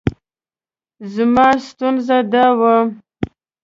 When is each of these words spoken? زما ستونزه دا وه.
زما 1.13 1.47
ستونزه 1.67 2.17
دا 2.33 2.45
وه. 2.59 2.75